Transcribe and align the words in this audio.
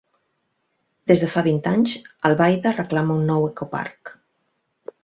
Des 1.11 1.21
de 1.25 1.29
fa 1.33 1.43
vint 1.49 1.61
anys, 1.73 1.93
Albaida 2.31 2.75
reclama 2.81 3.21
un 3.21 3.31
nou 3.35 3.47
ecoparc. 3.53 4.17